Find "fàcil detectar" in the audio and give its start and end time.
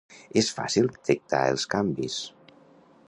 0.59-1.43